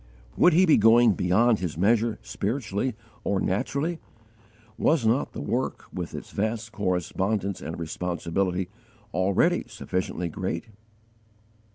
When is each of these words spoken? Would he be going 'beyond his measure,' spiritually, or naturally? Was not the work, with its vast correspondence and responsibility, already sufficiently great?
Would 0.35 0.53
he 0.53 0.65
be 0.65 0.77
going 0.77 1.11
'beyond 1.13 1.59
his 1.59 1.77
measure,' 1.77 2.17
spiritually, 2.23 2.95
or 3.23 3.39
naturally? 3.39 3.99
Was 4.75 5.05
not 5.05 5.33
the 5.33 5.41
work, 5.41 5.83
with 5.93 6.15
its 6.15 6.31
vast 6.31 6.71
correspondence 6.71 7.61
and 7.61 7.77
responsibility, 7.79 8.67
already 9.13 9.65
sufficiently 9.67 10.27
great? 10.27 10.69